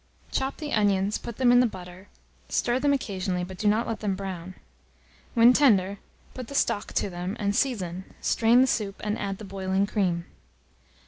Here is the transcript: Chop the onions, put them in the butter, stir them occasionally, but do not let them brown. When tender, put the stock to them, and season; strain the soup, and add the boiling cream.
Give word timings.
Chop 0.31 0.57
the 0.57 0.73
onions, 0.73 1.19
put 1.19 1.37
them 1.37 1.51
in 1.51 1.59
the 1.59 1.67
butter, 1.67 2.07
stir 2.49 2.79
them 2.79 2.91
occasionally, 2.91 3.43
but 3.43 3.59
do 3.59 3.67
not 3.67 3.87
let 3.87 3.99
them 3.99 4.15
brown. 4.15 4.55
When 5.35 5.53
tender, 5.53 5.99
put 6.33 6.47
the 6.47 6.55
stock 6.55 6.91
to 6.93 7.07
them, 7.11 7.35
and 7.39 7.55
season; 7.55 8.05
strain 8.19 8.61
the 8.61 8.65
soup, 8.67 8.99
and 9.03 9.15
add 9.19 9.37
the 9.37 9.45
boiling 9.45 9.85
cream. 9.85 10.25